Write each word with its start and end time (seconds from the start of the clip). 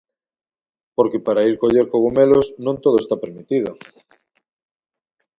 Porque 0.95 1.23
para 1.25 1.45
ir 1.49 1.55
coller 1.61 1.85
cogomelos 1.93 2.47
non 2.65 2.75
todo 2.83 2.97
está 2.99 3.15
permitido. 3.23 3.71